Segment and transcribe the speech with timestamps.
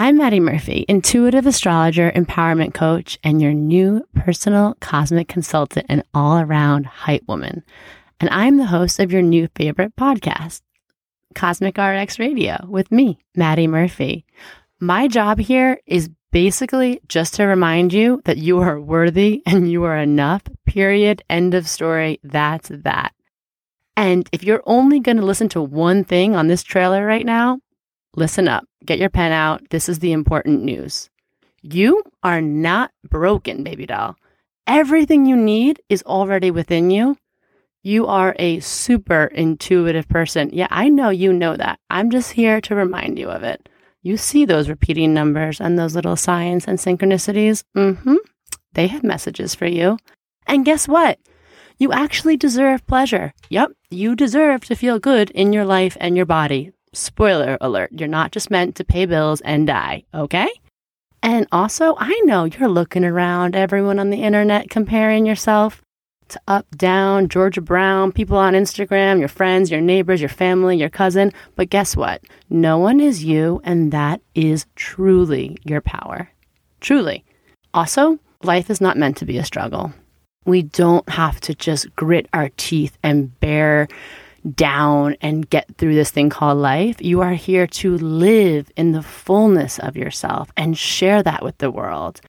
[0.00, 6.38] I'm Maddie Murphy, intuitive astrologer, empowerment coach, and your new personal cosmic consultant and all
[6.38, 7.64] around hype woman.
[8.20, 10.60] And I'm the host of your new favorite podcast,
[11.34, 14.24] Cosmic RX Radio, with me, Maddie Murphy.
[14.78, 19.82] My job here is basically just to remind you that you are worthy and you
[19.82, 21.24] are enough, period.
[21.28, 22.20] End of story.
[22.22, 23.14] That's that.
[23.96, 27.58] And if you're only going to listen to one thing on this trailer right now,
[28.18, 29.62] listen up, get your pen out.
[29.70, 31.08] This is the important news.
[31.62, 34.16] You are not broken, baby doll.
[34.66, 37.16] Everything you need is already within you.
[37.82, 40.50] You are a super intuitive person.
[40.52, 41.78] Yeah, I know you know that.
[41.88, 43.68] I'm just here to remind you of it.
[44.02, 47.62] You see those repeating numbers and those little signs and synchronicities?
[47.76, 48.16] Mm hmm.
[48.74, 49.98] They have messages for you.
[50.46, 51.18] And guess what?
[51.78, 53.32] You actually deserve pleasure.
[53.50, 56.72] Yep, you deserve to feel good in your life and your body.
[56.92, 60.48] Spoiler alert, you're not just meant to pay bills and die, okay?
[61.22, 65.82] And also, I know you're looking around everyone on the internet comparing yourself
[66.28, 70.90] to up, down, Georgia Brown, people on Instagram, your friends, your neighbors, your family, your
[70.90, 71.32] cousin.
[71.56, 72.22] But guess what?
[72.50, 76.30] No one is you, and that is truly your power.
[76.80, 77.24] Truly.
[77.74, 79.92] Also, life is not meant to be a struggle.
[80.44, 83.88] We don't have to just grit our teeth and bear
[84.52, 87.00] down and get through this thing called life.
[87.00, 91.70] You are here to live in the fullness of yourself and share that with the
[91.70, 92.20] world.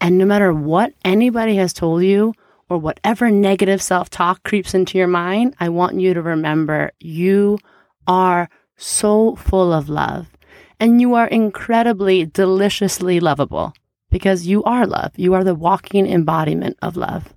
[0.00, 2.34] And no matter what anybody has told you
[2.68, 7.58] or whatever negative self talk creeps into your mind, I want you to remember you
[8.06, 10.28] are so full of love
[10.78, 13.72] and you are incredibly deliciously lovable
[14.10, 15.12] because you are love.
[15.16, 17.32] You are the walking embodiment of love.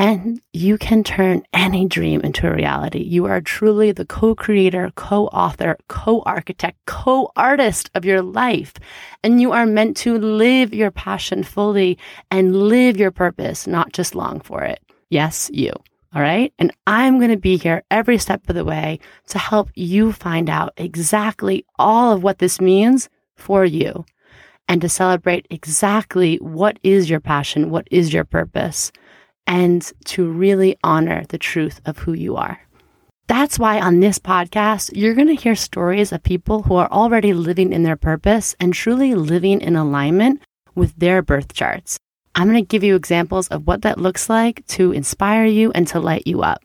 [0.00, 3.00] And you can turn any dream into a reality.
[3.00, 8.72] You are truly the co creator, co author, co architect, co artist of your life.
[9.22, 11.98] And you are meant to live your passion fully
[12.30, 14.80] and live your purpose, not just long for it.
[15.10, 15.74] Yes, you.
[16.14, 16.50] All right.
[16.58, 20.48] And I'm going to be here every step of the way to help you find
[20.48, 24.06] out exactly all of what this means for you
[24.66, 28.92] and to celebrate exactly what is your passion, what is your purpose
[29.50, 32.60] and to really honor the truth of who you are.
[33.26, 37.32] That's why on this podcast, you're going to hear stories of people who are already
[37.32, 40.40] living in their purpose and truly living in alignment
[40.76, 41.98] with their birth charts.
[42.36, 45.86] I'm going to give you examples of what that looks like to inspire you and
[45.88, 46.62] to light you up.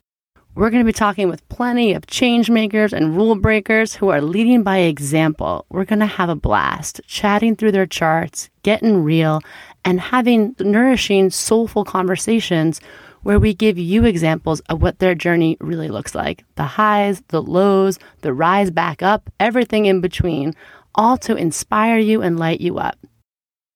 [0.56, 4.22] We're going to be talking with plenty of change makers and rule breakers who are
[4.22, 5.66] leading by example.
[5.68, 9.42] We're going to have a blast chatting through their charts, getting real,
[9.84, 12.80] and having nourishing, soulful conversations
[13.24, 17.42] where we give you examples of what their journey really looks like the highs, the
[17.42, 20.54] lows, the rise back up, everything in between,
[20.94, 22.98] all to inspire you and light you up.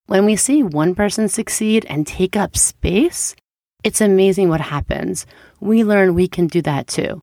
[0.06, 3.36] When we see one person succeed and take up space,
[3.84, 5.26] it's amazing what happens.
[5.60, 7.22] We learn we can do that too.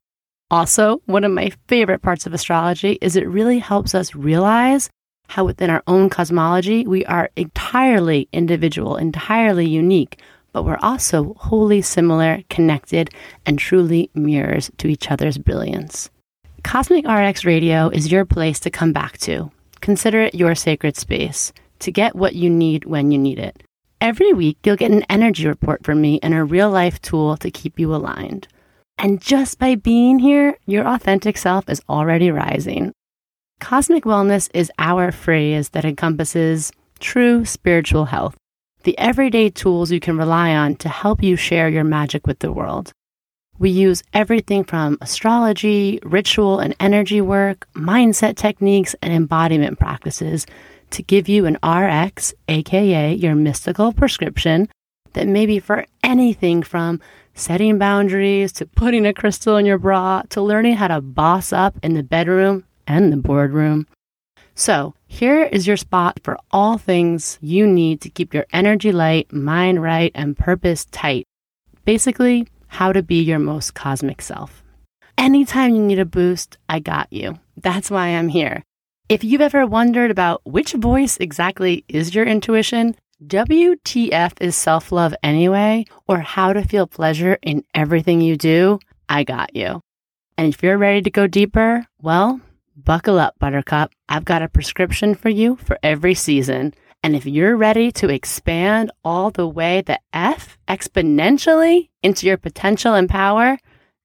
[0.49, 4.89] Also, one of my favorite parts of astrology is it really helps us realize
[5.27, 10.21] how within our own cosmology, we are entirely individual, entirely unique,
[10.53, 13.09] but we're also wholly similar, connected,
[13.45, 16.09] and truly mirrors to each other's brilliance.
[16.63, 19.51] Cosmic RX Radio is your place to come back to.
[19.81, 23.61] Consider it your sacred space to get what you need when you need it.
[23.99, 27.49] Every week, you'll get an energy report from me and a real life tool to
[27.49, 28.47] keep you aligned.
[28.99, 32.93] And just by being here, your authentic self is already rising.
[33.59, 38.37] Cosmic wellness is our phrase that encompasses true spiritual health,
[38.83, 42.51] the everyday tools you can rely on to help you share your magic with the
[42.51, 42.91] world.
[43.57, 50.45] We use everything from astrology, ritual and energy work, mindset techniques, and embodiment practices
[50.91, 54.69] to give you an RX, aka your mystical prescription,
[55.13, 56.99] that may be for anything from
[57.33, 61.75] setting boundaries to putting a crystal in your bra to learning how to boss up
[61.83, 63.87] in the bedroom and the boardroom.
[64.55, 69.31] So, here is your spot for all things you need to keep your energy light,
[69.31, 71.25] mind right, and purpose tight.
[71.85, 74.63] Basically, how to be your most cosmic self.
[75.17, 77.39] Anytime you need a boost, I got you.
[77.55, 78.63] That's why I'm here.
[79.09, 82.95] If you've ever wondered about which voice exactly is your intuition,
[83.25, 89.23] WTF is self love anyway, or how to feel pleasure in everything you do, I
[89.23, 89.81] got you.
[90.37, 92.41] And if you're ready to go deeper, well,
[92.75, 93.91] Buckle up, Buttercup.
[94.07, 96.75] I've got a prescription for you for every season.
[97.01, 102.93] And if you're ready to expand all the way the F exponentially into your potential
[102.93, 103.57] and power,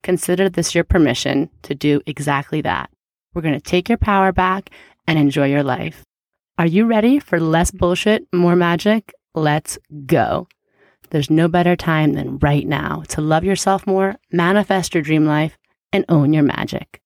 [0.03, 2.89] consider this your permission to do exactly that.
[3.35, 4.71] We're going to take your power back
[5.07, 6.03] and enjoy your life.
[6.59, 9.13] Are you ready for less bullshit, more magic?
[9.35, 10.49] Let's go.
[11.11, 15.59] There's no better time than right now to love yourself more, manifest your dream life,
[15.93, 17.02] and own your magic.